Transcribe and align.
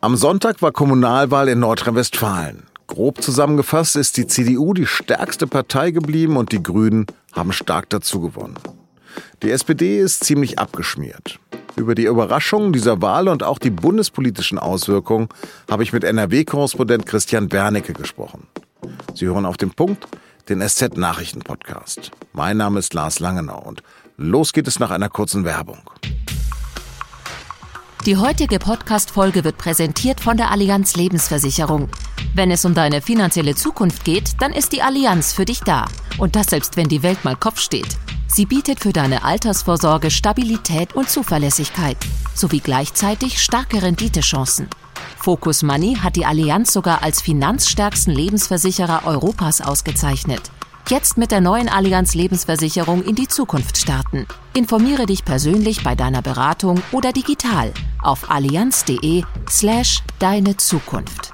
Am 0.00 0.14
Sonntag 0.14 0.62
war 0.62 0.70
Kommunalwahl 0.70 1.48
in 1.48 1.58
Nordrhein-Westfalen. 1.58 2.62
Grob 2.86 3.20
zusammengefasst 3.20 3.96
ist 3.96 4.16
die 4.16 4.28
CDU 4.28 4.72
die 4.72 4.86
stärkste 4.86 5.48
Partei 5.48 5.90
geblieben 5.90 6.36
und 6.36 6.52
die 6.52 6.62
Grünen 6.62 7.06
haben 7.32 7.50
stark 7.50 7.90
dazu 7.90 8.20
gewonnen. 8.20 8.54
Die 9.42 9.50
SPD 9.50 9.98
ist 9.98 10.22
ziemlich 10.22 10.60
abgeschmiert. 10.60 11.40
Über 11.74 11.96
die 11.96 12.04
Überraschungen 12.04 12.72
dieser 12.72 13.02
Wahl 13.02 13.26
und 13.26 13.42
auch 13.42 13.58
die 13.58 13.70
bundespolitischen 13.70 14.60
Auswirkungen 14.60 15.30
habe 15.68 15.82
ich 15.82 15.92
mit 15.92 16.04
NRW-Korrespondent 16.04 17.04
Christian 17.04 17.50
Wernicke 17.50 17.92
gesprochen. 17.92 18.46
Sie 19.14 19.26
hören 19.26 19.46
auf 19.46 19.56
den 19.56 19.72
Punkt 19.72 20.06
den 20.48 20.60
SZ-Nachrichten-Podcast. 20.60 22.12
Mein 22.32 22.56
Name 22.56 22.78
ist 22.78 22.94
Lars 22.94 23.18
Langenau 23.18 23.60
und 23.62 23.82
los 24.16 24.52
geht 24.52 24.68
es 24.68 24.78
nach 24.78 24.92
einer 24.92 25.08
kurzen 25.08 25.44
Werbung. 25.44 25.80
Die 28.06 28.16
heutige 28.16 28.58
Podcast-Folge 28.60 29.42
wird 29.42 29.58
präsentiert 29.58 30.20
von 30.20 30.36
der 30.36 30.52
Allianz 30.52 30.96
Lebensversicherung. 30.96 31.88
Wenn 32.32 32.50
es 32.52 32.64
um 32.64 32.72
deine 32.72 33.02
finanzielle 33.02 33.56
Zukunft 33.56 34.04
geht, 34.04 34.40
dann 34.40 34.52
ist 34.52 34.72
die 34.72 34.82
Allianz 34.82 35.32
für 35.32 35.44
dich 35.44 35.60
da. 35.60 35.84
Und 36.16 36.36
das 36.36 36.46
selbst, 36.46 36.76
wenn 36.76 36.88
die 36.88 37.02
Welt 37.02 37.24
mal 37.24 37.34
Kopf 37.34 37.60
steht. 37.60 37.98
Sie 38.28 38.46
bietet 38.46 38.80
für 38.80 38.92
deine 38.92 39.24
Altersvorsorge 39.24 40.10
Stabilität 40.10 40.94
und 40.94 41.10
Zuverlässigkeit 41.10 41.96
sowie 42.34 42.60
gleichzeitig 42.60 43.42
starke 43.42 43.82
Renditechancen. 43.82 44.68
Focus 45.18 45.62
Money 45.62 45.96
hat 45.96 46.14
die 46.14 46.24
Allianz 46.24 46.72
sogar 46.72 47.02
als 47.02 47.20
finanzstärksten 47.20 48.14
Lebensversicherer 48.14 49.06
Europas 49.06 49.60
ausgezeichnet. 49.60 50.52
Jetzt 50.88 51.18
mit 51.18 51.32
der 51.32 51.40
neuen 51.40 51.68
Allianz 51.68 52.14
Lebensversicherung 52.14 53.02
in 53.02 53.16
die 53.16 53.28
Zukunft 53.28 53.76
starten. 53.76 54.26
Informiere 54.54 55.04
dich 55.04 55.24
persönlich 55.24 55.82
bei 55.82 55.94
deiner 55.94 56.22
Beratung 56.22 56.80
oder 56.92 57.12
digital 57.12 57.74
auf 58.02 58.30
allianz.de 58.30 59.22
slash 59.48 60.02
deine 60.18 60.56
Zukunft. 60.56 61.32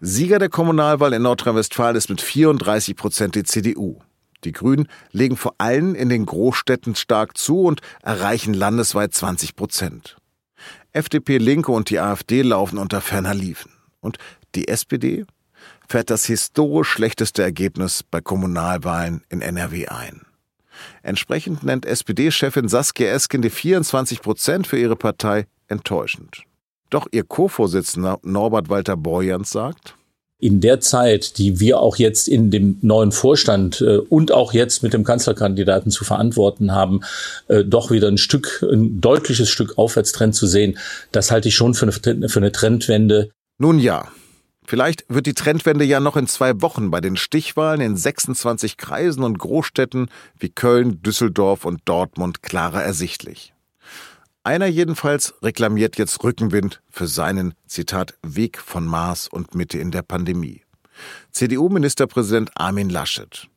Sieger 0.00 0.38
der 0.38 0.48
Kommunalwahl 0.48 1.12
in 1.12 1.22
Nordrhein-Westfalen 1.22 1.96
ist 1.96 2.08
mit 2.08 2.22
34 2.22 2.96
Prozent 2.96 3.34
die 3.34 3.44
CDU. 3.44 4.00
Die 4.44 4.52
Grünen 4.52 4.88
legen 5.12 5.36
vor 5.36 5.54
allem 5.58 5.94
in 5.94 6.08
den 6.08 6.24
Großstädten 6.24 6.94
stark 6.94 7.36
zu 7.36 7.64
und 7.64 7.82
erreichen 8.02 8.54
landesweit 8.54 9.12
20 9.12 9.56
Prozent. 9.56 10.16
FDP, 10.92 11.38
Linke 11.38 11.72
und 11.72 11.90
die 11.90 12.00
AfD 12.00 12.42
laufen 12.42 12.78
unter 12.78 13.00
ferner 13.00 13.34
Liefen. 13.34 13.72
Und 14.00 14.16
die 14.54 14.68
SPD 14.68 15.26
fährt 15.88 16.10
das 16.10 16.24
historisch 16.24 16.88
schlechteste 16.88 17.42
Ergebnis 17.42 18.02
bei 18.02 18.20
Kommunalwahlen 18.20 19.22
in 19.28 19.42
NRW 19.42 19.88
ein. 19.88 20.22
Entsprechend 21.02 21.62
nennt 21.62 21.86
SPD-Chefin 21.86 22.68
Saskia 22.68 23.08
Esken 23.08 23.42
die 23.42 23.50
24 23.50 24.22
Prozent 24.22 24.66
für 24.66 24.78
ihre 24.78 24.96
Partei 24.96 25.46
enttäuschend. 25.68 26.42
Doch 26.90 27.06
ihr 27.12 27.24
Co-Vorsitzender 27.24 28.18
Norbert 28.22 28.68
Walter 28.68 28.96
Borjans 28.96 29.50
sagt, 29.50 29.94
in 30.40 30.60
der 30.60 30.80
Zeit, 30.80 31.38
die 31.38 31.60
wir 31.60 31.80
auch 31.80 31.96
jetzt 31.96 32.26
in 32.26 32.50
dem 32.50 32.78
neuen 32.80 33.12
Vorstand 33.12 33.82
äh, 33.82 33.98
und 33.98 34.32
auch 34.32 34.52
jetzt 34.52 34.82
mit 34.82 34.94
dem 34.94 35.04
Kanzlerkandidaten 35.04 35.90
zu 35.90 36.04
verantworten 36.04 36.72
haben, 36.72 37.00
äh, 37.48 37.62
doch 37.62 37.90
wieder 37.90 38.08
ein 38.08 38.18
Stück, 38.18 38.66
ein 38.72 39.00
deutliches 39.00 39.50
Stück 39.50 39.76
Aufwärtstrend 39.76 40.34
zu 40.34 40.46
sehen, 40.46 40.78
das 41.12 41.30
halte 41.30 41.48
ich 41.48 41.54
schon 41.54 41.74
für 41.74 41.86
eine, 41.86 42.28
für 42.28 42.38
eine 42.38 42.52
Trendwende. 42.52 43.30
Nun 43.58 43.78
ja, 43.78 44.08
Vielleicht 44.70 45.04
wird 45.08 45.26
die 45.26 45.34
Trendwende 45.34 45.84
ja 45.84 45.98
noch 45.98 46.16
in 46.16 46.28
zwei 46.28 46.62
Wochen 46.62 46.92
bei 46.92 47.00
den 47.00 47.16
Stichwahlen 47.16 47.80
in 47.80 47.96
26 47.96 48.76
Kreisen 48.76 49.24
und 49.24 49.36
Großstädten 49.36 50.08
wie 50.38 50.50
Köln, 50.50 51.02
Düsseldorf 51.02 51.64
und 51.64 51.80
Dortmund 51.86 52.44
klarer 52.44 52.80
ersichtlich. 52.80 53.52
Einer 54.44 54.66
jedenfalls 54.66 55.34
reklamiert 55.42 55.98
jetzt 55.98 56.22
Rückenwind 56.22 56.82
für 56.88 57.08
seinen, 57.08 57.54
Zitat, 57.66 58.14
Weg 58.22 58.58
von 58.58 58.86
Mars 58.86 59.26
und 59.26 59.56
Mitte 59.56 59.78
in 59.78 59.90
der 59.90 60.02
Pandemie. 60.02 60.62
CDU-Ministerpräsident 61.32 62.52
Armin 62.54 62.90
Laschet. 62.90 63.48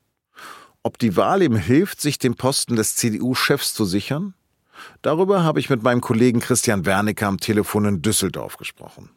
Ob 0.82 0.98
die 0.98 1.16
Wahl 1.16 1.44
ihm 1.44 1.56
hilft, 1.56 2.02
sich 2.02 2.18
den 2.18 2.34
Posten 2.34 2.76
des 2.76 2.96
CDU-Chefs 2.96 3.76
zu 3.76 3.86
sichern? 3.86 4.34
Darüber 5.04 5.44
habe 5.44 5.60
ich 5.60 5.70
mit 5.70 5.84
meinem 5.84 6.02
Kollegen 6.02 6.40
Christian 6.40 6.88
Wernicke 6.88 7.28
am 7.28 7.38
Telefon 7.40 7.86
in 7.86 8.02
Düsseldorf 8.02 8.58
gesprochen. 8.58 9.12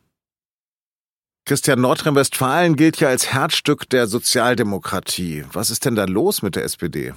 Christian, 1.49 1.81
Nordrhein-Westfalen 1.81 2.75
gilt 2.75 2.99
ja 2.99 3.07
als 3.07 3.33
Herzstück 3.33 3.89
der 3.89 4.09
Sozialdemokratie. 4.09 5.45
Was 5.53 5.71
ist 5.71 5.85
denn 5.85 5.95
da 5.95 6.05
los 6.05 6.43
mit 6.43 6.57
der 6.57 6.65
SPD? 6.65 7.15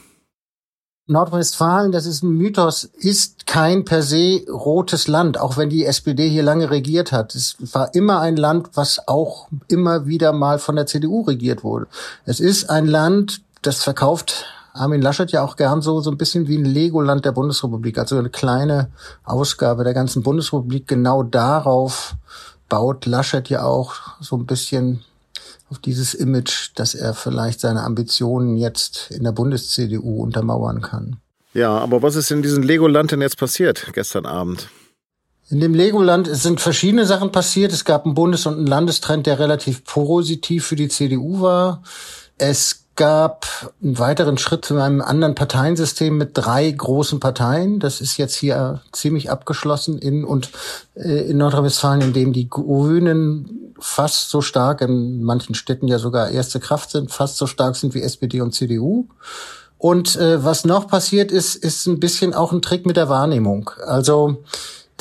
Nordrhein-Westfalen, 1.07 1.91
das 1.91 2.05
ist 2.05 2.21
ein 2.21 2.37
Mythos, 2.37 2.83
ist 2.83 3.47
kein 3.47 3.85
per 3.85 4.03
se 4.03 4.45
rotes 4.47 5.07
Land, 5.07 5.39
auch 5.39 5.57
wenn 5.57 5.71
die 5.71 5.83
SPD 5.83 6.29
hier 6.29 6.43
lange 6.43 6.69
regiert 6.69 7.11
hat. 7.11 7.33
Es 7.33 7.55
war 7.73 7.95
immer 7.95 8.21
ein 8.21 8.35
Land, 8.35 8.69
was 8.75 9.07
auch 9.07 9.47
immer 9.67 10.05
wieder 10.05 10.31
mal 10.31 10.59
von 10.59 10.75
der 10.75 10.85
CDU 10.85 11.21
regiert 11.21 11.63
wurde. 11.63 11.87
Es 12.25 12.39
ist 12.39 12.69
ein 12.69 12.85
Land, 12.85 13.41
das 13.63 13.81
verkauft 13.83 14.45
Armin 14.73 15.01
Laschet 15.01 15.31
ja 15.31 15.43
auch 15.43 15.55
gern 15.55 15.81
so, 15.81 15.99
so 15.99 16.11
ein 16.11 16.17
bisschen 16.17 16.47
wie 16.47 16.57
ein 16.57 16.65
Legoland 16.65 17.25
der 17.25 17.31
Bundesrepublik, 17.31 17.97
also 17.97 18.17
eine 18.17 18.29
kleine 18.29 18.89
Ausgabe 19.23 19.83
der 19.83 19.93
ganzen 19.93 20.23
Bundesrepublik 20.23 20.87
genau 20.87 21.23
darauf 21.23 22.15
baut 22.69 23.05
Laschet 23.05 23.49
ja 23.49 23.63
auch 23.63 23.95
so 24.21 24.37
ein 24.37 24.45
bisschen 24.45 25.03
auf 25.69 25.79
dieses 25.79 26.13
Image, 26.13 26.71
dass 26.75 26.95
er 26.95 27.13
vielleicht 27.13 27.59
seine 27.59 27.83
Ambitionen 27.83 28.57
jetzt 28.57 29.11
in 29.11 29.23
der 29.23 29.31
Bundes-CDU 29.31 30.21
untermauern 30.21 30.81
kann. 30.81 31.17
Ja, 31.53 31.77
aber 31.77 32.01
was 32.01 32.15
ist 32.15 32.31
in 32.31 32.41
diesem 32.41 32.63
Legoland 32.63 33.11
denn 33.11 33.21
jetzt 33.21 33.37
passiert 33.37 33.87
gestern 33.93 34.25
Abend? 34.25 34.69
In 35.49 35.59
dem 35.59 35.73
Legoland 35.73 36.27
sind 36.31 36.61
verschiedene 36.61 37.05
Sachen 37.05 37.31
passiert. 37.31 37.73
Es 37.73 37.83
gab 37.83 38.05
einen 38.05 38.13
Bundes- 38.13 38.45
und 38.45 38.55
einen 38.55 38.67
Landestrend, 38.67 39.25
der 39.25 39.39
relativ 39.39 39.83
positiv 39.83 40.67
für 40.67 40.75
die 40.75 40.89
CDU 40.89 41.41
war. 41.41 41.81
Es 42.37 42.85
gab 42.99 43.47
einen 43.81 43.97
weiteren 43.97 44.37
Schritt 44.37 44.65
zu 44.65 44.77
einem 44.77 44.99
anderen 45.01 45.33
Parteiensystem 45.33 46.17
mit 46.17 46.31
drei 46.33 46.69
großen 46.69 47.21
Parteien. 47.21 47.79
Das 47.79 48.01
ist 48.01 48.17
jetzt 48.17 48.35
hier 48.35 48.81
ziemlich 48.91 49.31
abgeschlossen 49.31 49.97
in 49.97 50.25
und 50.25 50.51
äh, 50.95 51.29
in 51.29 51.37
Nordrhein-Westfalen, 51.37 52.01
in 52.01 52.13
dem 52.13 52.33
die 52.33 52.49
Grünen 52.49 53.73
fast 53.79 54.29
so 54.29 54.41
stark, 54.41 54.81
in 54.81 55.23
manchen 55.23 55.55
Städten 55.55 55.87
ja 55.87 55.97
sogar 55.97 56.29
erste 56.29 56.59
Kraft 56.59 56.91
sind, 56.91 57.09
fast 57.09 57.37
so 57.37 57.47
stark 57.47 57.77
sind 57.77 57.93
wie 57.93 58.01
SPD 58.01 58.41
und 58.41 58.53
CDU. 58.53 59.07
Und 59.77 60.17
äh, 60.17 60.43
was 60.43 60.65
noch 60.65 60.87
passiert 60.87 61.31
ist, 61.31 61.55
ist 61.55 61.85
ein 61.87 62.01
bisschen 62.01 62.33
auch 62.33 62.51
ein 62.51 62.61
Trick 62.61 62.85
mit 62.85 62.97
der 62.97 63.07
Wahrnehmung. 63.07 63.71
Also 63.87 64.43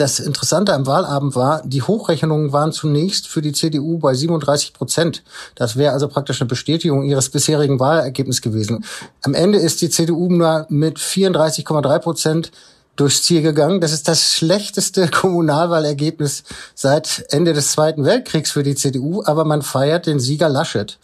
das 0.00 0.20
Interessante 0.20 0.72
am 0.72 0.86
Wahlabend 0.86 1.34
war, 1.34 1.62
die 1.64 1.82
Hochrechnungen 1.82 2.52
waren 2.52 2.72
zunächst 2.72 3.28
für 3.28 3.42
die 3.42 3.52
CDU 3.52 3.98
bei 3.98 4.14
37 4.14 4.72
Prozent. 4.72 5.22
Das 5.54 5.76
wäre 5.76 5.92
also 5.92 6.08
praktisch 6.08 6.40
eine 6.40 6.48
Bestätigung 6.48 7.04
ihres 7.04 7.28
bisherigen 7.28 7.80
Wahlergebnisses 7.80 8.42
gewesen. 8.42 8.84
Am 9.22 9.34
Ende 9.34 9.58
ist 9.58 9.80
die 9.80 9.90
CDU 9.90 10.28
nur 10.28 10.66
mit 10.68 10.98
34,3 10.98 11.98
Prozent 11.98 12.52
durchs 12.98 13.22
Ziel 13.22 13.42
gegangen. 13.42 13.80
Das 13.80 13.92
ist 13.92 14.08
das 14.08 14.32
schlechteste 14.34 15.08
Kommunalwahlergebnis 15.12 16.42
seit 16.74 17.24
Ende 17.30 17.52
des 17.52 17.72
Zweiten 17.72 18.04
Weltkriegs 18.04 18.50
für 18.50 18.62
die 18.62 18.74
CDU, 18.74 19.22
aber 19.24 19.44
man 19.44 19.62
feiert 19.62 20.06
den 20.06 20.20
Sieger 20.20 20.48
Laschet. 20.48 20.98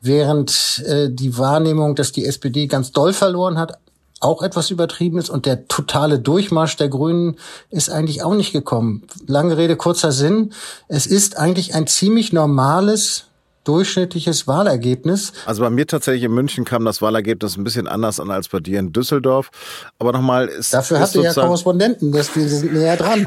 Während 0.00 0.82
äh, 0.86 1.08
die 1.10 1.36
Wahrnehmung, 1.38 1.94
dass 1.94 2.12
die 2.12 2.26
SPD 2.26 2.66
ganz 2.66 2.92
doll 2.92 3.12
verloren 3.12 3.58
hat, 3.58 3.78
auch 4.20 4.42
etwas 4.42 4.70
übertrieben 4.70 5.18
ist 5.18 5.30
und 5.30 5.46
der 5.46 5.68
totale 5.68 6.18
Durchmarsch 6.18 6.76
der 6.76 6.88
Grünen 6.88 7.36
ist 7.70 7.90
eigentlich 7.90 8.22
auch 8.22 8.34
nicht 8.34 8.52
gekommen. 8.52 9.04
Lange 9.26 9.56
Rede, 9.56 9.76
kurzer 9.76 10.12
Sinn. 10.12 10.52
Es 10.88 11.06
ist 11.06 11.36
eigentlich 11.38 11.74
ein 11.74 11.86
ziemlich 11.86 12.32
normales 12.32 13.24
durchschnittliches 13.64 14.46
Wahlergebnis. 14.46 15.32
Also 15.44 15.62
bei 15.62 15.68
mir 15.68 15.86
tatsächlich 15.86 16.24
in 16.24 16.32
München 16.32 16.64
kam 16.64 16.86
das 16.86 17.02
Wahlergebnis 17.02 17.56
ein 17.58 17.64
bisschen 17.64 17.86
anders 17.86 18.18
an 18.18 18.30
als 18.30 18.48
bei 18.48 18.60
dir 18.60 18.80
in 18.80 18.92
Düsseldorf. 18.92 19.50
Aber 19.98 20.12
nochmal 20.12 20.48
ist. 20.48 20.72
Dafür 20.72 21.00
hast 21.00 21.14
du 21.14 21.22
ja 21.22 21.34
Korrespondenten, 21.34 22.10
das, 22.10 22.32
die 22.32 22.48
sind 22.48 22.72
näher 22.72 22.96
dran. 22.96 23.26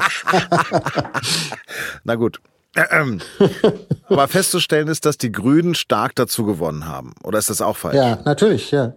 Na 2.04 2.16
gut. 2.16 2.42
Aber 4.08 4.28
festzustellen 4.28 4.88
ist, 4.88 5.06
dass 5.06 5.18
die 5.18 5.32
Grünen 5.32 5.76
stark 5.76 6.16
dazu 6.16 6.46
gewonnen 6.46 6.88
haben. 6.88 7.14
Oder 7.24 7.38
ist 7.38 7.50
das 7.50 7.62
auch 7.62 7.78
falsch? 7.78 7.96
Ja, 7.96 8.20
natürlich, 8.24 8.72
ja. 8.72 8.94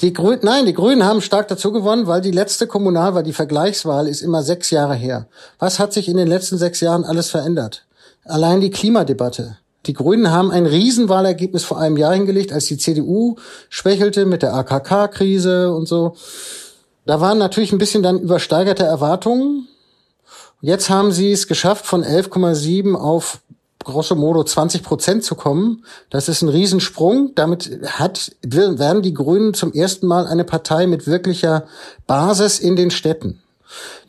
Die 0.00 0.12
Grünen, 0.12 0.40
nein, 0.42 0.66
die 0.66 0.72
Grünen 0.72 1.04
haben 1.04 1.20
stark 1.20 1.48
dazu 1.48 1.72
gewonnen, 1.72 2.06
weil 2.06 2.20
die 2.20 2.30
letzte 2.30 2.66
Kommunalwahl, 2.66 3.22
die 3.22 3.32
Vergleichswahl, 3.32 4.08
ist 4.08 4.22
immer 4.22 4.42
sechs 4.42 4.70
Jahre 4.70 4.94
her. 4.94 5.26
Was 5.58 5.78
hat 5.78 5.92
sich 5.92 6.08
in 6.08 6.16
den 6.16 6.28
letzten 6.28 6.58
sechs 6.58 6.80
Jahren 6.80 7.04
alles 7.04 7.30
verändert? 7.30 7.86
Allein 8.24 8.60
die 8.60 8.70
Klimadebatte. 8.70 9.58
Die 9.86 9.94
Grünen 9.94 10.30
haben 10.30 10.50
ein 10.50 10.66
Riesenwahlergebnis 10.66 11.64
vor 11.64 11.78
einem 11.78 11.96
Jahr 11.96 12.14
hingelegt, 12.14 12.52
als 12.52 12.66
die 12.66 12.76
CDU 12.76 13.36
schwächelte 13.70 14.26
mit 14.26 14.42
der 14.42 14.54
AKK-Krise 14.54 15.74
und 15.74 15.88
so. 15.88 16.14
Da 17.06 17.20
waren 17.20 17.38
natürlich 17.38 17.72
ein 17.72 17.78
bisschen 17.78 18.02
dann 18.02 18.20
übersteigerte 18.20 18.84
Erwartungen. 18.84 19.68
Jetzt 20.60 20.90
haben 20.90 21.12
sie 21.12 21.32
es 21.32 21.48
geschafft, 21.48 21.86
von 21.86 22.04
11,7 22.04 22.94
auf 22.94 23.40
grosso 23.84 24.14
modo 24.14 24.44
20 24.44 24.82
Prozent 24.82 25.24
zu 25.24 25.34
kommen. 25.34 25.84
Das 26.10 26.28
ist 26.28 26.42
ein 26.42 26.48
Riesensprung. 26.48 27.32
Damit 27.34 27.80
hat, 27.86 28.32
werden 28.42 29.02
die 29.02 29.14
Grünen 29.14 29.54
zum 29.54 29.72
ersten 29.72 30.06
Mal 30.06 30.26
eine 30.26 30.44
Partei 30.44 30.86
mit 30.86 31.06
wirklicher 31.06 31.66
Basis 32.06 32.58
in 32.58 32.76
den 32.76 32.90
Städten. 32.90 33.40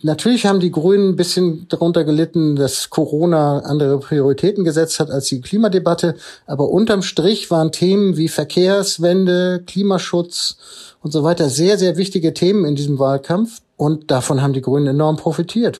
Natürlich 0.01 0.47
haben 0.47 0.59
die 0.59 0.71
Grünen 0.71 1.09
ein 1.09 1.15
bisschen 1.15 1.67
darunter 1.69 2.03
gelitten, 2.03 2.55
dass 2.55 2.89
Corona 2.89 3.59
andere 3.59 3.99
Prioritäten 3.99 4.63
gesetzt 4.63 4.99
hat 4.99 5.11
als 5.11 5.27
die 5.27 5.41
Klimadebatte. 5.41 6.15
Aber 6.47 6.69
unterm 6.69 7.03
Strich 7.03 7.51
waren 7.51 7.71
Themen 7.71 8.17
wie 8.17 8.27
Verkehrswende, 8.27 9.63
Klimaschutz 9.65 10.57
und 11.01 11.11
so 11.11 11.23
weiter 11.23 11.49
sehr, 11.49 11.77
sehr 11.77 11.97
wichtige 11.97 12.33
Themen 12.33 12.65
in 12.65 12.75
diesem 12.75 12.97
Wahlkampf. 12.97 13.61
Und 13.77 14.09
davon 14.09 14.41
haben 14.41 14.53
die 14.53 14.61
Grünen 14.61 14.87
enorm 14.87 15.17
profitiert. 15.17 15.77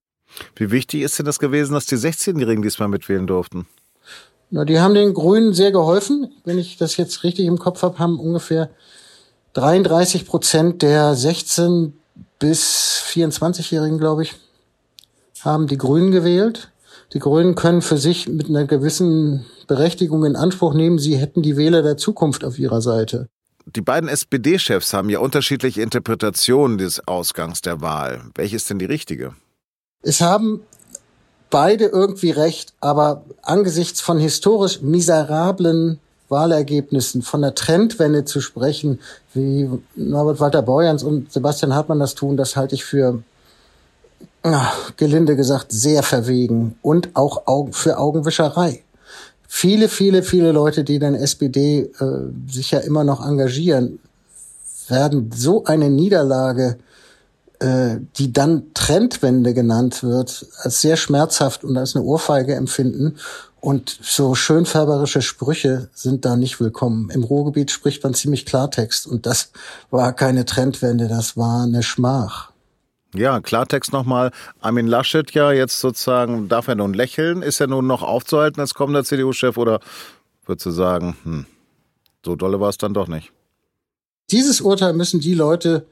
Wie 0.56 0.72
wichtig 0.72 1.02
ist 1.02 1.18
denn 1.20 1.26
das 1.26 1.40
gewesen, 1.40 1.74
dass 1.74 1.86
die 1.86 1.98
16-Jährigen 1.98 2.62
diesmal 2.62 2.88
mitwählen 2.88 3.28
durften? 3.28 3.68
Na, 4.52 4.66
die 4.66 4.80
haben 4.80 4.94
den 4.94 5.14
Grünen 5.14 5.54
sehr 5.54 5.72
geholfen. 5.72 6.30
Wenn 6.44 6.60
ich 6.60 6.78
das 6.78 6.98
jetzt 6.98 7.24
richtig 7.24 7.46
im 7.46 7.58
Kopf 7.58 7.82
habe, 7.84 8.00
haben 8.00 8.20
ungefähr 8.20 8.70
33 9.54 10.26
Prozent 10.26 10.82
der 10.82 11.16
16 11.16 11.94
bis 12.38 13.02
24-Jährigen, 13.08 13.98
glaube 13.98 14.24
ich, 14.24 14.36
haben 15.40 15.68
die 15.68 15.78
Grünen 15.78 16.12
gewählt. 16.12 16.72
Die 17.14 17.20
Grünen 17.20 17.56
können 17.56 17.82
für 17.82 17.98
sich 17.98 18.28
mit 18.28 18.50
einer 18.50 18.66
gewissen 18.66 19.46
Berechtigung 19.68 20.26
in 20.26 20.36
Anspruch 20.36 20.74
nehmen, 20.74 21.00
sie 21.00 21.16
hätten 21.16 21.42
die 21.42 21.56
Wähler 21.56 21.82
der 21.82 21.96
Zukunft 21.96 22.44
auf 22.44 22.60
ihrer 22.60 22.82
Seite. 22.82 23.28
Die 23.66 23.82
beiden 23.82 24.10
SPD-Chefs 24.10 24.94
haben 24.94 25.10
ja 25.10 25.20
unterschiedliche 25.20 25.82
Interpretationen 25.82 26.78
des 26.78 27.08
Ausgangs 27.08 27.62
der 27.62 27.80
Wahl. 27.80 28.24
Welche 28.36 28.58
ist 28.58 28.70
denn 28.70 28.80
die 28.80 28.86
richtige? 28.86 29.34
Es 30.02 30.20
haben 30.20 30.62
beide 31.52 31.86
irgendwie 31.86 32.32
recht, 32.32 32.74
aber 32.80 33.24
angesichts 33.44 34.02
von 34.02 34.18
historisch 34.18 34.82
miserablen 34.82 36.00
Wahlergebnissen, 36.30 37.22
von 37.22 37.42
der 37.42 37.54
Trendwende 37.54 38.26
zu 38.26 38.42
sprechen, 38.42 39.00
wie 39.34 39.70
Norbert 39.96 40.40
Walter 40.40 40.64
Borjans 40.64 41.04
und 41.04 41.32
Sebastian 41.32 41.76
Hartmann 41.76 42.00
das 42.00 42.16
tun, 42.16 42.38
das 42.38 42.56
halte 42.56 42.74
ich 42.74 42.86
für, 42.86 43.22
ach, 44.42 44.96
gelinde 44.96 45.36
gesagt, 45.36 45.72
sehr 45.72 46.02
verwegen 46.02 46.76
und 46.82 47.10
auch 47.16 47.44
für 47.72 48.00
Augenwischerei. 48.00 48.82
Viele, 49.48 49.90
viele, 49.90 50.24
viele 50.24 50.54
Leute, 50.54 50.86
die 50.86 50.96
in 50.96 51.02
der 51.02 51.22
SPD 51.22 51.92
äh, 52.00 52.50
sich 52.50 52.72
ja 52.72 52.80
immer 52.80 53.04
noch 53.04 53.24
engagieren, 53.26 54.00
werden 54.88 55.32
so 55.36 55.66
eine 55.66 55.90
Niederlage 55.90 56.78
die 57.62 58.34
dann 58.34 58.74
Trendwende 58.74 59.54
genannt 59.54 60.04
wird, 60.04 60.48
als 60.64 60.82
sehr 60.82 60.98
schmerzhaft 60.98 61.64
und 61.64 61.78
als 61.78 61.96
eine 61.96 62.04
Ohrfeige 62.04 62.56
empfinden. 62.56 63.18
Und 63.60 64.00
so 64.02 64.34
schönfärberische 64.34 65.22
Sprüche 65.22 65.90
sind 65.94 66.26
da 66.26 66.36
nicht 66.36 66.60
willkommen. 66.60 67.12
Im 67.12 67.24
Ruhrgebiet 67.24 67.70
spricht 67.70 68.04
man 68.04 68.16
ziemlich 68.16 68.48
Klartext. 68.48 69.06
Und 69.06 69.28
das 69.28 69.52
war 69.92 70.14
keine 70.14 70.46
Trendwende, 70.46 71.08
das 71.08 71.38
war 71.38 71.64
eine 71.64 71.84
Schmach. 71.84 72.52
Ja, 73.14 73.40
Klartext 73.40 73.94
nochmal. 73.94 74.32
Armin 74.62 74.88
Laschet 74.88 75.30
ja 75.32 75.52
jetzt 75.52 75.80
sozusagen, 75.80 76.48
darf 76.48 76.68
er 76.68 76.76
nun 76.76 76.96
lächeln? 76.96 77.44
Ist 77.44 77.60
er 77.60 77.68
nun 77.68 77.86
noch 77.86 78.02
aufzuhalten 78.02 78.60
als 78.60 78.74
kommender 78.74 79.04
CDU-Chef 79.04 79.58
oder 79.58 79.80
würdest 80.46 80.66
du 80.66 80.72
sagen, 80.72 81.16
hm, 81.24 81.46
so 82.26 82.36
dolle 82.36 82.60
war 82.60 82.70
es 82.70 82.80
dann 82.80 82.96
doch 82.96 83.08
nicht? 83.08 83.32
Dieses 84.32 84.62
Urteil 84.62 84.94
müssen 84.94 85.20
die 85.20 85.34
Leute 85.34 85.86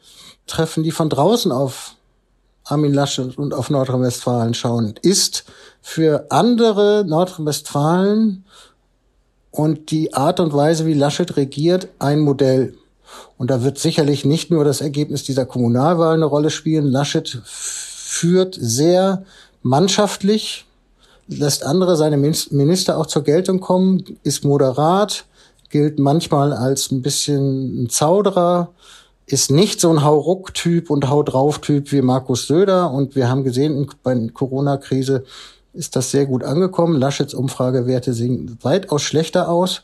treffen, 0.47 0.83
die 0.83 0.91
von 0.91 1.09
draußen 1.09 1.51
auf 1.51 1.95
Armin 2.63 2.93
Laschet 2.93 3.37
und 3.37 3.53
auf 3.53 3.69
Nordrhein-Westfalen 3.69 4.53
schauen, 4.53 4.95
ist 5.01 5.43
für 5.81 6.27
andere 6.29 7.03
Nordrhein-Westfalen 7.07 8.45
und 9.51 9.91
die 9.91 10.13
Art 10.13 10.39
und 10.39 10.53
Weise, 10.53 10.85
wie 10.85 10.93
Laschet 10.93 11.35
regiert, 11.35 11.87
ein 11.97 12.19
Modell. 12.19 12.75
Und 13.37 13.49
da 13.49 13.63
wird 13.63 13.79
sicherlich 13.79 14.23
nicht 14.23 14.51
nur 14.51 14.63
das 14.63 14.81
Ergebnis 14.81 15.23
dieser 15.23 15.45
Kommunalwahl 15.45 16.13
eine 16.13 16.25
Rolle 16.25 16.51
spielen. 16.51 16.85
Laschet 16.85 17.41
führt 17.43 18.55
sehr 18.59 19.25
mannschaftlich, 19.63 20.65
lässt 21.27 21.65
andere 21.65 21.95
seine 21.95 22.17
Minister 22.17 22.97
auch 22.97 23.07
zur 23.07 23.23
Geltung 23.23 23.59
kommen, 23.59 24.03
ist 24.23 24.43
moderat, 24.43 25.25
gilt 25.69 25.99
manchmal 25.99 26.53
als 26.53 26.91
ein 26.91 27.01
bisschen 27.01 27.83
ein 27.83 27.89
Zauderer, 27.89 28.73
ist 29.25 29.51
nicht 29.51 29.79
so 29.79 29.89
ein 29.91 30.03
Hauruck-Typ 30.03 30.89
und 30.89 31.09
Hau 31.09 31.23
drauf-Typ 31.23 31.91
wie 31.91 32.01
Markus 32.01 32.47
Söder. 32.47 32.91
Und 32.91 33.15
wir 33.15 33.29
haben 33.29 33.43
gesehen, 33.43 33.89
bei 34.01 34.15
der 34.15 34.31
Corona-Krise 34.31 35.23
ist 35.73 35.95
das 35.95 36.11
sehr 36.11 36.25
gut 36.25 36.43
angekommen. 36.43 36.99
Laschets 36.99 37.33
Umfragewerte 37.33 38.13
sehen 38.13 38.57
weitaus 38.61 39.03
schlechter 39.03 39.49
aus. 39.49 39.83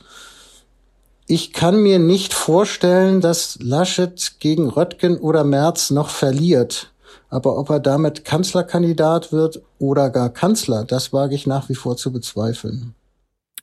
Ich 1.27 1.53
kann 1.53 1.81
mir 1.81 1.99
nicht 1.99 2.33
vorstellen, 2.33 3.21
dass 3.21 3.57
Laschet 3.61 4.33
gegen 4.39 4.69
Röttgen 4.69 5.17
oder 5.17 5.43
Merz 5.43 5.91
noch 5.91 6.09
verliert. 6.09 6.91
Aber 7.29 7.57
ob 7.57 7.69
er 7.69 7.79
damit 7.79 8.25
Kanzlerkandidat 8.25 9.31
wird 9.31 9.61
oder 9.79 10.09
gar 10.09 10.29
Kanzler, 10.29 10.85
das 10.85 11.13
wage 11.13 11.35
ich 11.35 11.47
nach 11.47 11.69
wie 11.69 11.75
vor 11.75 11.97
zu 11.97 12.11
bezweifeln. 12.11 12.93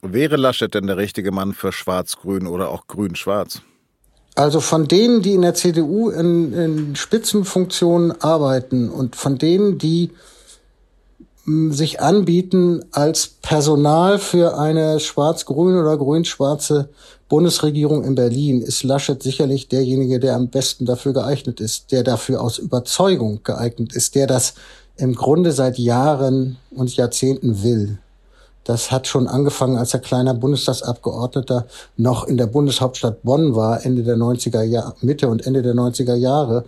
Wäre 0.04 0.34
Laschet 0.34 0.74
denn 0.74 0.88
der 0.88 0.96
richtige 0.96 1.30
Mann 1.30 1.52
für 1.52 1.70
Schwarz-Grün 1.70 2.48
oder 2.48 2.70
auch 2.70 2.88
Grün-Schwarz? 2.88 3.62
Also 4.34 4.60
von 4.60 4.88
denen, 4.88 5.22
die 5.22 5.34
in 5.34 5.42
der 5.42 5.54
CDU 5.54 6.10
in, 6.10 6.52
in 6.52 6.96
Spitzenfunktionen 6.96 8.20
arbeiten 8.20 8.90
und 8.90 9.14
von 9.14 9.38
denen, 9.38 9.78
die 9.78 10.10
hm, 11.44 11.72
sich 11.72 12.00
anbieten 12.00 12.84
als 12.90 13.28
Personal 13.28 14.18
für 14.18 14.58
eine 14.58 14.98
schwarz-grün 14.98 15.76
oder 15.76 15.96
grün-schwarze 15.96 16.88
Bundesregierung 17.28 18.02
in 18.02 18.16
Berlin, 18.16 18.60
ist 18.60 18.82
Laschet 18.82 19.22
sicherlich 19.22 19.68
derjenige, 19.68 20.18
der 20.18 20.34
am 20.34 20.48
besten 20.48 20.84
dafür 20.84 21.12
geeignet 21.12 21.60
ist, 21.60 21.92
der 21.92 22.02
dafür 22.02 22.40
aus 22.40 22.58
Überzeugung 22.58 23.40
geeignet 23.44 23.94
ist, 23.94 24.16
der 24.16 24.26
das 24.26 24.54
im 24.96 25.14
Grunde 25.14 25.52
seit 25.52 25.78
Jahren 25.78 26.56
und 26.70 26.96
Jahrzehnten 26.96 27.62
will. 27.62 27.98
Das 28.64 28.92
hat 28.92 29.08
schon 29.08 29.26
angefangen, 29.26 29.76
als 29.76 29.92
er 29.92 30.00
kleiner 30.00 30.34
Bundestagsabgeordneter 30.34 31.66
noch 31.96 32.26
in 32.26 32.36
der 32.36 32.46
Bundeshauptstadt 32.46 33.22
Bonn 33.22 33.56
war, 33.56 33.84
Ende 33.84 34.04
der 34.04 34.16
90er 34.16 34.62
Jahre, 34.62 34.94
Mitte 35.00 35.28
und 35.28 35.46
Ende 35.46 35.62
der 35.62 35.74
90er 35.74 36.14
Jahre. 36.14 36.64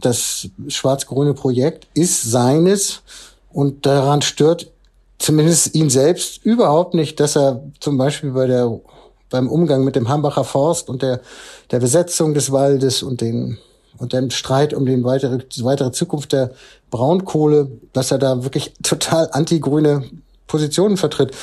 Das 0.00 0.48
schwarz-grüne 0.68 1.34
Projekt 1.34 1.86
ist 1.94 2.30
seines 2.30 3.00
und 3.50 3.86
daran 3.86 4.22
stört 4.22 4.70
zumindest 5.18 5.74
ihn 5.74 5.90
selbst 5.90 6.44
überhaupt 6.44 6.94
nicht, 6.94 7.18
dass 7.18 7.36
er 7.36 7.62
zum 7.80 7.98
Beispiel 7.98 8.30
bei 8.32 8.46
der, 8.46 8.80
beim 9.30 9.48
Umgang 9.48 9.84
mit 9.84 9.96
dem 9.96 10.08
Hambacher 10.08 10.44
Forst 10.44 10.88
und 10.88 11.02
der, 11.02 11.20
der 11.70 11.80
Besetzung 11.80 12.34
des 12.34 12.52
Waldes 12.52 13.02
und 13.02 13.20
den, 13.20 13.58
und 13.98 14.12
dem 14.12 14.30
Streit 14.30 14.74
um 14.74 14.86
den 14.86 15.02
weitere, 15.02 15.38
weitere 15.60 15.90
Zukunft 15.90 16.32
der 16.32 16.52
Braunkohle, 16.90 17.70
dass 17.92 18.10
er 18.10 18.18
da 18.18 18.44
wirklich 18.44 18.74
total 18.82 19.28
antigrüne 19.32 20.04
Positionen 20.48 20.96
vertritt, 20.96 21.36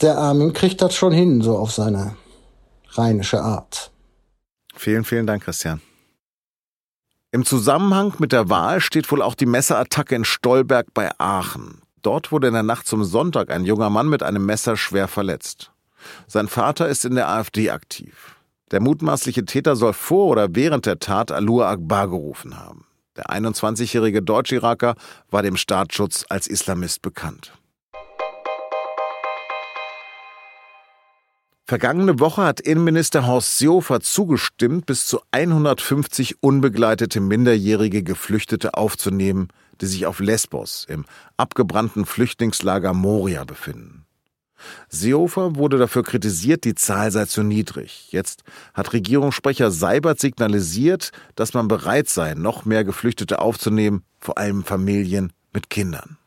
der 0.00 0.16
Armin 0.16 0.54
kriegt 0.54 0.80
das 0.80 0.94
schon 0.94 1.12
hin, 1.12 1.42
so 1.42 1.58
auf 1.58 1.72
seine 1.72 2.16
rheinische 2.92 3.42
Art. 3.42 3.90
Vielen, 4.74 5.04
vielen 5.04 5.26
Dank, 5.26 5.44
Christian. 5.44 5.82
Im 7.32 7.44
Zusammenhang 7.44 8.14
mit 8.18 8.32
der 8.32 8.48
Wahl 8.48 8.80
steht 8.80 9.10
wohl 9.12 9.22
auch 9.22 9.34
die 9.34 9.46
Messerattacke 9.46 10.16
in 10.16 10.24
Stolberg 10.24 10.92
bei 10.94 11.10
Aachen. 11.18 11.82
Dort 12.02 12.32
wurde 12.32 12.48
in 12.48 12.54
der 12.54 12.62
Nacht 12.62 12.86
zum 12.86 13.04
Sonntag 13.04 13.50
ein 13.50 13.64
junger 13.64 13.90
Mann 13.90 14.08
mit 14.08 14.22
einem 14.22 14.46
Messer 14.46 14.76
schwer 14.76 15.06
verletzt. 15.06 15.70
Sein 16.26 16.48
Vater 16.48 16.88
ist 16.88 17.04
in 17.04 17.14
der 17.14 17.28
AfD 17.28 17.70
aktiv. 17.70 18.36
Der 18.70 18.80
mutmaßliche 18.80 19.44
Täter 19.44 19.76
soll 19.76 19.92
vor 19.92 20.28
oder 20.28 20.54
während 20.54 20.86
der 20.86 20.98
Tat 20.98 21.30
Alua 21.30 21.70
Akbar 21.70 22.08
gerufen 22.08 22.58
haben. 22.58 22.86
Der 23.16 23.26
21-jährige 23.26 24.22
Deutsch-Iraker 24.22 24.94
war 25.30 25.42
dem 25.42 25.56
Staatsschutz 25.56 26.24
als 26.28 26.46
Islamist 26.46 27.02
bekannt. 27.02 27.52
Vergangene 31.70 32.18
Woche 32.18 32.42
hat 32.42 32.58
Innenminister 32.58 33.28
Horst 33.28 33.58
Seehofer 33.58 34.00
zugestimmt, 34.00 34.86
bis 34.86 35.06
zu 35.06 35.20
150 35.30 36.42
unbegleitete 36.42 37.20
minderjährige 37.20 38.02
Geflüchtete 38.02 38.74
aufzunehmen, 38.74 39.50
die 39.80 39.86
sich 39.86 40.04
auf 40.04 40.18
Lesbos 40.18 40.84
im 40.88 41.04
abgebrannten 41.36 42.06
Flüchtlingslager 42.06 42.92
Moria 42.92 43.44
befinden. 43.44 44.04
Seehofer 44.88 45.54
wurde 45.54 45.78
dafür 45.78 46.02
kritisiert, 46.02 46.64
die 46.64 46.74
Zahl 46.74 47.12
sei 47.12 47.26
zu 47.26 47.44
niedrig. 47.44 48.08
Jetzt 48.10 48.42
hat 48.74 48.92
Regierungssprecher 48.92 49.70
Seibert 49.70 50.18
signalisiert, 50.18 51.12
dass 51.36 51.54
man 51.54 51.68
bereit 51.68 52.08
sei, 52.08 52.34
noch 52.34 52.64
mehr 52.64 52.82
Geflüchtete 52.82 53.38
aufzunehmen, 53.38 54.02
vor 54.18 54.38
allem 54.38 54.64
Familien 54.64 55.32
mit 55.52 55.70
Kindern. 55.70 56.18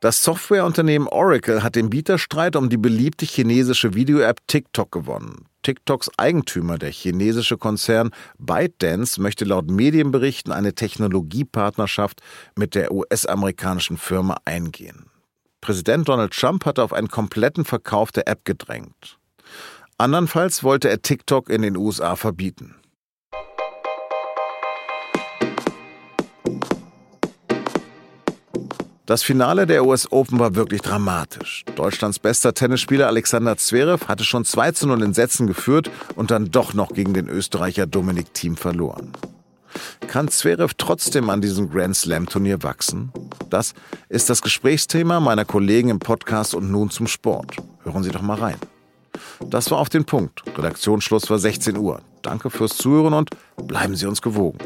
Das 0.00 0.22
Softwareunternehmen 0.22 1.08
Oracle 1.08 1.62
hat 1.62 1.76
den 1.76 1.90
Bieterstreit 1.90 2.56
um 2.56 2.70
die 2.70 2.78
beliebte 2.78 3.26
chinesische 3.26 3.92
Video-App 3.92 4.40
TikTok 4.46 4.90
gewonnen. 4.90 5.44
TikToks 5.62 6.10
Eigentümer, 6.16 6.78
der 6.78 6.90
chinesische 6.90 7.58
Konzern 7.58 8.10
ByteDance, 8.38 9.20
möchte 9.20 9.44
laut 9.44 9.70
Medienberichten 9.70 10.52
eine 10.54 10.74
Technologiepartnerschaft 10.74 12.22
mit 12.56 12.74
der 12.74 12.92
US-amerikanischen 12.92 13.98
Firma 13.98 14.38
eingehen. 14.46 15.04
Präsident 15.60 16.08
Donald 16.08 16.32
Trump 16.32 16.64
hatte 16.64 16.82
auf 16.82 16.94
einen 16.94 17.08
kompletten 17.08 17.66
Verkauf 17.66 18.10
der 18.10 18.26
App 18.26 18.46
gedrängt. 18.46 19.18
Andernfalls 19.98 20.64
wollte 20.64 20.88
er 20.88 21.02
TikTok 21.02 21.50
in 21.50 21.60
den 21.60 21.76
USA 21.76 22.16
verbieten. 22.16 22.79
Das 29.10 29.24
Finale 29.24 29.66
der 29.66 29.84
US 29.84 30.12
Open 30.12 30.38
war 30.38 30.54
wirklich 30.54 30.82
dramatisch. 30.82 31.64
Deutschlands 31.74 32.20
bester 32.20 32.54
Tennisspieler 32.54 33.08
Alexander 33.08 33.56
Zverev 33.56 34.06
hatte 34.06 34.22
schon 34.22 34.44
2 34.44 34.70
zu 34.70 34.86
0 34.86 35.02
in 35.02 35.14
Sätzen 35.14 35.48
geführt 35.48 35.90
und 36.14 36.30
dann 36.30 36.52
doch 36.52 36.74
noch 36.74 36.92
gegen 36.94 37.12
den 37.12 37.28
Österreicher 37.28 37.88
Dominik 37.88 38.32
Thiem 38.34 38.56
verloren. 38.56 39.10
Kann 40.06 40.28
Zverev 40.28 40.74
trotzdem 40.78 41.28
an 41.28 41.40
diesem 41.40 41.70
Grand 41.70 41.96
Slam 41.96 42.28
Turnier 42.28 42.62
wachsen? 42.62 43.10
Das 43.48 43.74
ist 44.08 44.30
das 44.30 44.42
Gesprächsthema 44.42 45.18
meiner 45.18 45.44
Kollegen 45.44 45.88
im 45.88 45.98
Podcast 45.98 46.54
und 46.54 46.70
nun 46.70 46.90
zum 46.90 47.08
Sport. 47.08 47.56
Hören 47.82 48.04
Sie 48.04 48.12
doch 48.12 48.22
mal 48.22 48.38
rein. 48.38 48.58
Das 49.44 49.72
war 49.72 49.78
auf 49.78 49.88
den 49.88 50.04
Punkt. 50.04 50.44
Redaktionsschluss 50.56 51.28
war 51.28 51.40
16 51.40 51.76
Uhr. 51.76 52.00
Danke 52.22 52.48
fürs 52.48 52.76
Zuhören 52.76 53.14
und 53.14 53.30
bleiben 53.56 53.96
Sie 53.96 54.06
uns 54.06 54.22
gewogen. 54.22 54.58